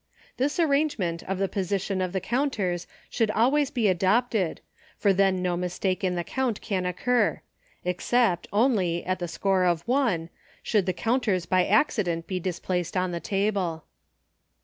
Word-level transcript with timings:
This 0.37 0.59
arrangement 0.59 1.21
of 1.25 1.37
the 1.37 1.47
position 1.47 2.01
of 2.01 2.11
the 2.11 2.19
counters 2.19 2.87
should 3.07 3.29
always 3.29 3.69
be 3.69 3.87
adopted, 3.87 4.59
for 4.97 5.13
then 5.13 5.43
no 5.43 5.55
mistake 5.55 6.03
in 6.03 6.15
the 6.15 6.23
count 6.23 6.59
can 6.59 6.87
occur— 6.87 7.43
except, 7.93 8.47
only, 8.51 9.05
at 9.05 9.19
the 9.19 9.27
score 9.27 9.63
of 9.63 9.87
one— 9.87 10.29
should 10.63 10.87
the 10.87 10.91
count 10.93 11.27
ers 11.27 11.45
by 11.45 11.67
accident 11.67 12.25
be 12.25 12.39
displaced 12.39 12.97
on 12.97 13.11
the 13.11 13.19
table. 13.19 13.83